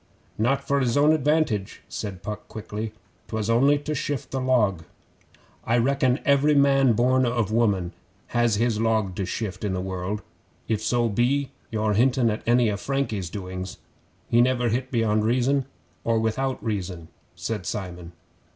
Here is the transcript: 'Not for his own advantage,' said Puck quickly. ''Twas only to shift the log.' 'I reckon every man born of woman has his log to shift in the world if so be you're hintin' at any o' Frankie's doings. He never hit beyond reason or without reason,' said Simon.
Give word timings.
'Not 0.35 0.67
for 0.67 0.79
his 0.79 0.97
own 0.97 1.11
advantage,' 1.11 1.83
said 1.87 2.23
Puck 2.23 2.47
quickly. 2.47 2.91
''Twas 3.27 3.51
only 3.51 3.77
to 3.77 3.93
shift 3.93 4.31
the 4.31 4.41
log.' 4.41 4.83
'I 5.65 5.77
reckon 5.77 6.19
every 6.25 6.55
man 6.55 6.93
born 6.93 7.23
of 7.23 7.51
woman 7.51 7.93
has 8.33 8.55
his 8.55 8.81
log 8.81 9.13
to 9.17 9.27
shift 9.27 9.63
in 9.63 9.73
the 9.75 9.79
world 9.79 10.23
if 10.67 10.81
so 10.81 11.07
be 11.07 11.51
you're 11.69 11.93
hintin' 11.93 12.31
at 12.31 12.41
any 12.47 12.71
o' 12.71 12.77
Frankie's 12.77 13.29
doings. 13.29 13.77
He 14.27 14.41
never 14.41 14.69
hit 14.69 14.89
beyond 14.89 15.23
reason 15.23 15.65
or 16.03 16.17
without 16.19 16.63
reason,' 16.63 17.09
said 17.35 17.67
Simon. 17.67 18.13